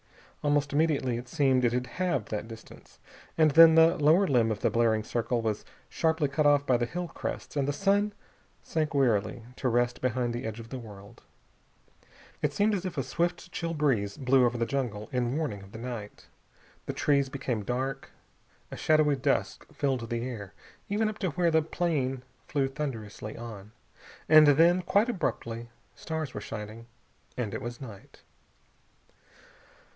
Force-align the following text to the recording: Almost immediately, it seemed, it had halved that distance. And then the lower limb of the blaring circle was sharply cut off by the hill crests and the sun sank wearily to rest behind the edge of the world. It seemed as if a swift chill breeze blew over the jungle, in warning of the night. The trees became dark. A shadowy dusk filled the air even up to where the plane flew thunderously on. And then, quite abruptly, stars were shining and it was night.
Almost 0.43 0.73
immediately, 0.73 1.17
it 1.19 1.29
seemed, 1.29 1.63
it 1.63 1.71
had 1.73 1.85
halved 1.85 2.29
that 2.29 2.47
distance. 2.47 2.97
And 3.37 3.51
then 3.51 3.75
the 3.75 3.97
lower 3.97 4.25
limb 4.25 4.51
of 4.51 4.61
the 4.61 4.71
blaring 4.71 5.03
circle 5.03 5.43
was 5.43 5.63
sharply 5.87 6.27
cut 6.27 6.47
off 6.47 6.65
by 6.65 6.77
the 6.77 6.87
hill 6.87 7.09
crests 7.09 7.55
and 7.55 7.67
the 7.67 7.71
sun 7.71 8.13
sank 8.63 8.95
wearily 8.95 9.45
to 9.57 9.69
rest 9.69 10.01
behind 10.01 10.33
the 10.33 10.45
edge 10.45 10.59
of 10.59 10.69
the 10.69 10.79
world. 10.79 11.21
It 12.41 12.51
seemed 12.53 12.73
as 12.73 12.83
if 12.87 12.97
a 12.97 13.03
swift 13.03 13.51
chill 13.51 13.75
breeze 13.75 14.17
blew 14.17 14.43
over 14.43 14.57
the 14.57 14.65
jungle, 14.65 15.07
in 15.11 15.37
warning 15.37 15.61
of 15.61 15.71
the 15.71 15.77
night. 15.77 16.25
The 16.87 16.93
trees 16.93 17.29
became 17.29 17.61
dark. 17.63 18.09
A 18.71 18.75
shadowy 18.77 19.17
dusk 19.17 19.67
filled 19.71 20.09
the 20.09 20.27
air 20.27 20.55
even 20.89 21.07
up 21.09 21.19
to 21.19 21.29
where 21.29 21.51
the 21.51 21.61
plane 21.61 22.23
flew 22.47 22.67
thunderously 22.67 23.37
on. 23.37 23.71
And 24.27 24.47
then, 24.47 24.81
quite 24.81 25.09
abruptly, 25.09 25.69
stars 25.93 26.33
were 26.33 26.41
shining 26.41 26.87
and 27.37 27.53
it 27.53 27.61
was 27.61 27.79
night. 27.79 28.23